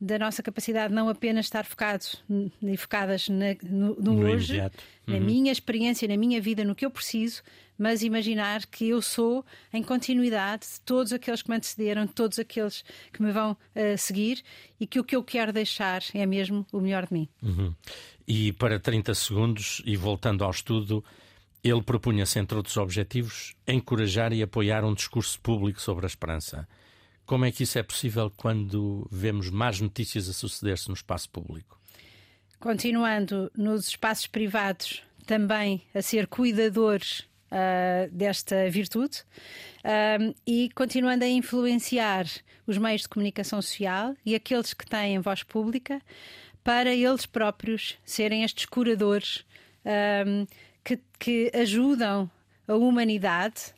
[0.00, 2.24] da nossa capacidade não apenas estar focados
[2.62, 4.70] e focadas na, no, no, no, hoje, uhum.
[5.06, 7.42] na minha experiência, na minha vida, no que eu preciso,
[7.76, 12.38] mas imaginar que eu sou em continuidade de todos aqueles que me antecederam, de todos
[12.38, 12.82] aqueles
[13.12, 14.42] que me vão uh, seguir
[14.78, 17.28] e que o que eu quero deixar é mesmo o melhor de mim.
[17.42, 17.74] Uhum.
[18.26, 21.04] E para 30 segundos, e voltando ao estudo,
[21.62, 26.66] ele propunha-se, entre outros objetivos, encorajar e apoiar um discurso público sobre a esperança.
[27.30, 31.80] Como é que isso é possível quando vemos más notícias a suceder-se no espaço público?
[32.58, 39.18] Continuando nos espaços privados, também a ser cuidadores uh, desta virtude
[39.84, 42.26] uh, e continuando a influenciar
[42.66, 46.02] os meios de comunicação social e aqueles que têm voz pública
[46.64, 49.46] para eles próprios serem estes curadores
[49.84, 50.48] uh,
[50.82, 52.28] que, que, ajudam
[52.66, 53.72] a humanidade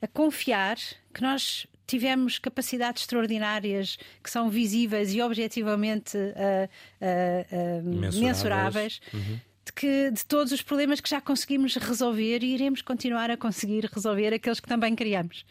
[0.00, 0.76] a confiar
[1.12, 6.68] que nós tivemos capacidades extraordinárias que são visíveis e objetivamente uh,
[7.00, 8.20] uh, Mensuráveis.
[8.20, 9.00] mensuráveis.
[9.12, 9.40] De,
[9.76, 14.32] que, de todos os problemas que já conseguimos resolver e iremos continuar a conseguir resolver
[14.32, 15.44] aqueles que também criamos.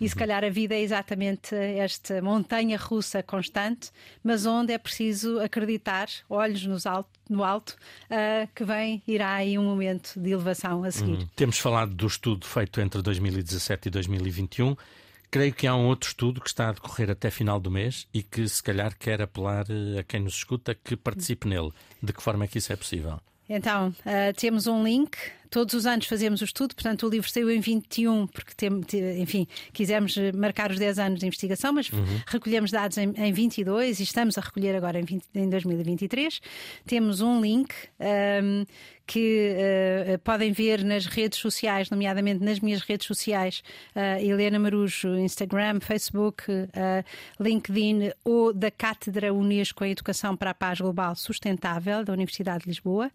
[0.00, 3.90] E se calhar a vida é exatamente esta montanha russa constante,
[4.24, 7.76] mas onde é preciso acreditar, olhos nos alto, no alto,
[8.10, 11.18] uh, que vem, irá aí um momento de elevação a seguir.
[11.18, 11.28] Hum.
[11.36, 14.74] Temos falado do estudo feito entre 2017 e 2021.
[15.30, 18.22] Creio que há um outro estudo que está a decorrer até final do mês e
[18.22, 21.70] que se calhar quer apelar eh, a quem nos escuta que participe nele.
[22.02, 23.20] De que forma é que isso é possível?
[23.48, 25.16] Então, uh, temos um link.
[25.50, 28.70] Todos os anos fazemos o estudo, portanto, o livro saiu em 21, porque, tem,
[29.20, 32.04] enfim, quisemos marcar os 10 anos de investigação, mas uhum.
[32.26, 36.40] recolhemos dados em, em 22 e estamos a recolher agora em, 20, em 2023.
[36.86, 37.72] Temos um link.
[38.00, 38.64] Um,
[39.08, 43.62] que uh, podem ver nas redes sociais, nomeadamente nas minhas redes sociais,
[43.96, 50.54] uh, Helena Marujo, Instagram, Facebook, uh, LinkedIn ou da Cátedra Unesco em Educação para a
[50.54, 53.10] Paz Global Sustentável da Universidade de Lisboa,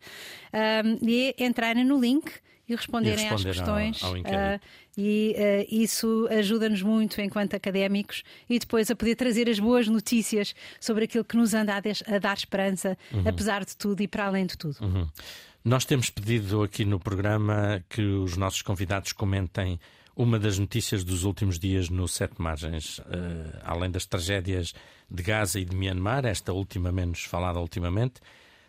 [1.04, 2.23] e entrarem no link
[2.68, 4.04] e responderem e às questões.
[4.04, 4.60] Ao, ao uh,
[4.98, 10.56] e uh, isso ajuda-nos muito enquanto académicos e depois a poder trazer as boas notícias
[10.80, 13.28] sobre aquilo que nos anda a, a dar esperança, uhum.
[13.28, 14.78] apesar de tudo e para além de tudo.
[14.82, 15.08] Uhum.
[15.64, 19.80] Nós temos pedido aqui no programa que os nossos convidados comentem
[20.16, 23.04] uma das notícias dos últimos dias no Sete Margens, uh,
[23.64, 24.74] além das tragédias
[25.10, 28.22] de Gaza e de Myanmar, esta última menos falada ultimamente,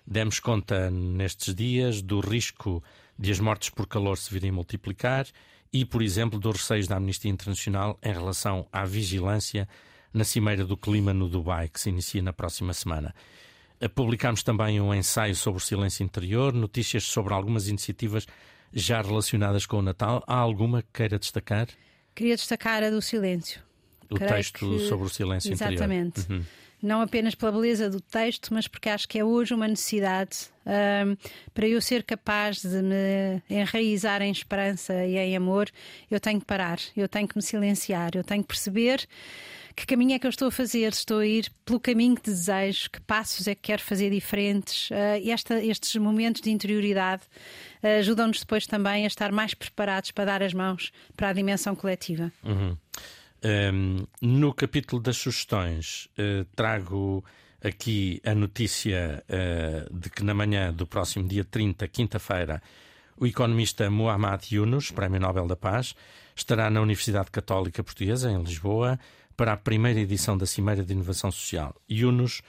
[0.06, 2.82] demos conta nestes dias do risco
[3.18, 5.26] de as mortes por calor se virem multiplicar
[5.72, 9.68] e, por exemplo, dos receios da Amnistia Internacional em relação à vigilância
[10.12, 13.14] na Cimeira do Clima no Dubai, que se inicia na próxima semana.
[13.94, 18.26] Publicámos também um ensaio sobre o silêncio interior, notícias sobre algumas iniciativas
[18.72, 20.22] já relacionadas com o Natal.
[20.26, 21.66] Há alguma que queira destacar?
[22.14, 23.60] Queria destacar a do silêncio.
[24.08, 24.88] O Creio texto que...
[24.88, 25.80] sobre o silêncio Exatamente.
[25.82, 26.16] interior.
[26.16, 26.32] Exatamente.
[26.32, 26.44] Uhum.
[26.82, 31.16] Não apenas pela beleza do texto, mas porque acho que é hoje uma necessidade um,
[31.52, 35.70] para eu ser capaz de me enraizar em esperança e em amor.
[36.10, 39.08] Eu tenho que parar, eu tenho que me silenciar, eu tenho que perceber
[39.76, 40.92] que caminho é que eu estou a fazer?
[40.92, 42.88] Estou a ir pelo caminho que desejo?
[42.90, 44.88] Que passos é que quero fazer diferentes?
[44.90, 47.22] Uh, esta, estes momentos de interioridade
[47.82, 51.74] uh, ajudam-nos depois também a estar mais preparados para dar as mãos para a dimensão
[51.74, 52.32] coletiva.
[52.44, 52.76] Uhum.
[53.44, 57.22] Um, no capítulo das sugestões, uh, trago
[57.62, 59.24] aqui a notícia
[59.90, 62.62] de que na manhã do próximo dia 30, quinta-feira,
[63.16, 65.94] o economista Muhammad Yunus, Prémio Nobel da Paz,
[66.36, 68.98] estará na Universidade Católica Portuguesa, em Lisboa,
[69.36, 71.74] para a primeira edição da Cimeira de Inovação Social.
[71.90, 72.42] Yunus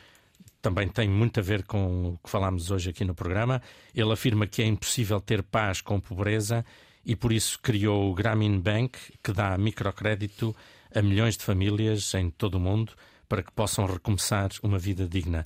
[0.62, 3.62] também tem muito a ver com o que falámos hoje aqui no programa.
[3.94, 6.66] Ele afirma que é impossível ter paz com pobreza
[7.06, 10.56] e por isso criou o Grameen Bank, que dá microcrédito
[10.96, 12.94] a milhões de famílias em todo o mundo
[13.28, 15.46] para que possam recomeçar uma vida digna.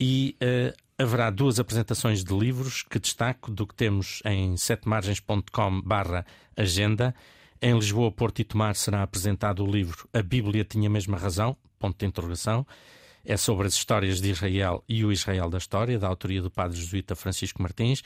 [0.00, 0.72] E uh,
[1.02, 7.14] haverá duas apresentações de livros que destaco do que temos em setemargens.com/agenda.
[7.60, 11.56] Em Lisboa, Porto e Tomar será apresentado o livro A Bíblia Tinha Mesma Razão?
[11.78, 12.64] Ponto de interrogação.
[13.24, 16.78] É sobre as histórias de Israel e o Israel da História, da autoria do padre
[16.78, 18.04] jesuíta Francisco Martins,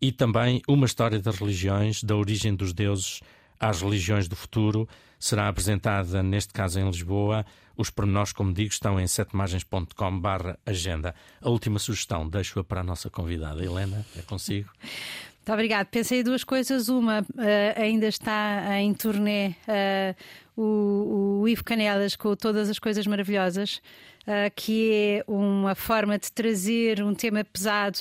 [0.00, 3.20] e também Uma História das Religiões, da origem dos deuses
[3.58, 4.86] às religiões do futuro.
[5.22, 7.46] Será apresentada, neste caso em Lisboa.
[7.76, 10.20] Os pormenores, como digo, estão em setemargens.com
[10.66, 11.14] agenda.
[11.40, 13.64] A última sugestão deixo-a para a nossa convidada.
[13.64, 14.68] Helena, é consigo.
[14.82, 15.84] Muito obrigada.
[15.84, 16.88] Pensei duas coisas.
[16.88, 23.06] Uma, uh, ainda está em turnê uh, o, o Ivo Canelas com todas as coisas
[23.06, 23.80] maravilhosas,
[24.22, 28.00] uh, que é uma forma de trazer um tema pesado.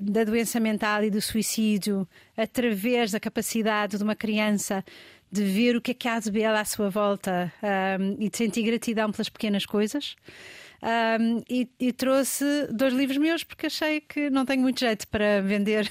[0.00, 2.06] da doença mental e do suicídio
[2.36, 4.84] através da capacidade de uma criança
[5.30, 7.52] de ver o que é que há de belo à sua volta
[8.18, 10.16] e de sentir gratidão pelas pequenas coisas.
[10.82, 15.40] Um, e, e, trouxe dois livros meus porque achei que não tenho muito jeito para
[15.40, 15.90] vender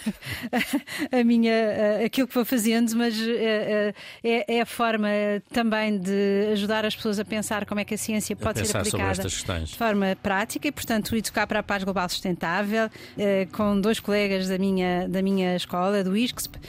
[1.11, 5.09] a, minha, aquilo que vou fazendo, mas é, é, a forma
[5.51, 8.77] também de ajudar as pessoas a pensar como é que a ciência pode a ser
[8.77, 13.99] aplicada de forma prática e, portanto, Educar para a Paz Global Sustentável, eh, com dois
[13.99, 16.59] colegas da minha, da minha escola, do ISCSP,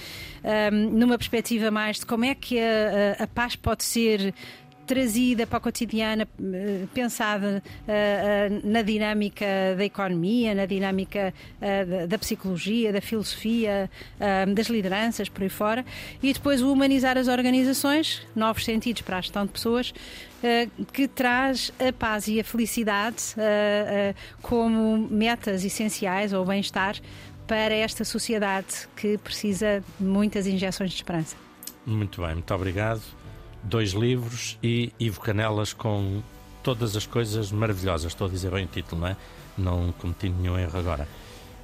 [0.73, 4.33] numa perspectiva mais de como é que a, a, a paz pode ser
[4.87, 9.45] trazida para o cotidiano, eh, pensada uh, na dinâmica
[9.77, 11.35] da economia, na dinâmica
[12.09, 13.91] da psicologia, da filosofia,
[14.55, 15.85] das lideranças, por aí fora,
[16.23, 19.93] e depois o humanizar as organizações, novos sentidos para a gestão de pessoas,
[20.93, 23.35] que traz a paz e a felicidade
[24.43, 26.97] como metas essenciais ou bem-estar
[27.47, 31.37] para esta sociedade que precisa de muitas injeções de esperança.
[31.87, 33.01] Muito bem, muito obrigado.
[33.67, 36.23] Dois livros e Ivo Canelas com
[36.63, 38.13] todas as coisas maravilhosas.
[38.13, 39.17] Estou a dizer bem o título, não é?
[39.59, 41.09] Não cometi nenhum erro agora.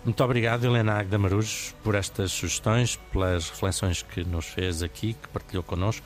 [0.05, 5.29] Muito obrigado, Helena Agda Marujos, por estas sugestões, pelas reflexões que nos fez aqui, que
[5.29, 6.05] partilhou connosco.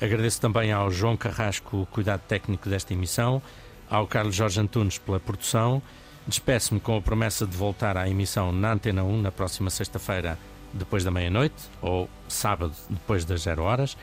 [0.00, 3.42] Agradeço também ao João Carrasco o cuidado técnico desta emissão,
[3.90, 5.82] ao Carlos Jorge Antunes pela produção.
[6.26, 10.38] Despeço-me com a promessa de voltar à emissão na Antena 1 na próxima sexta-feira,
[10.72, 13.96] depois da meia-noite, ou sábado, depois das zero horas.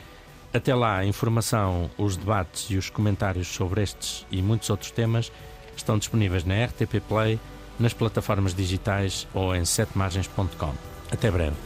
[0.54, 5.32] Até lá, a informação, os debates e os comentários sobre estes e muitos outros temas
[5.74, 7.40] estão disponíveis na RTP Play
[7.78, 10.74] nas plataformas digitais ou em setemargens.com.
[11.10, 11.56] Até breve.